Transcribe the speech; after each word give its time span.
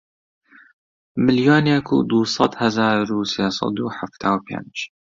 ملیۆنێک 1.23 1.87
و 1.95 1.97
دوو 2.09 2.31
سەد 2.35 2.53
هەزار 2.61 2.97
و 3.11 3.21
سێ 3.33 3.47
سەد 3.57 3.75
و 3.79 3.93
حەفتا 3.97 4.31
و 4.35 4.43
پێنج 4.47 4.75